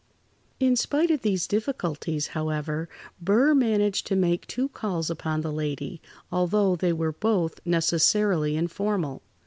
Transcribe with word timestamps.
[Pg 0.59 0.71
62]In 0.73 0.77
spite 0.79 1.11
of 1.11 1.21
these 1.21 1.45
difficulties, 1.47 2.27
however, 2.29 2.89
Burr 3.21 3.53
managed 3.53 4.07
to 4.07 4.15
make 4.15 4.47
two 4.47 4.69
calls 4.69 5.11
upon 5.11 5.41
the 5.41 5.51
lady, 5.53 6.01
although 6.31 6.75
they 6.75 6.91
were 6.91 7.11
both 7.13 7.59
necessarily 7.65 8.57
informal. 8.57 9.21